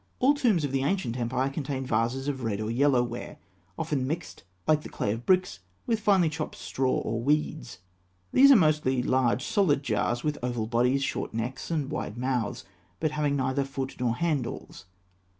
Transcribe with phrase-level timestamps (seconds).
[0.17, 3.37] All tombs of the ancient empire contain vases of a red or yellow ware,
[3.77, 7.77] often mixed, like the clay of bricks, with finely chopped straw or weeds.
[8.33, 12.65] These are mostly large solid jars with oval bodies, short necks, and wide mouths,
[12.99, 14.85] but having neither foot nor handles.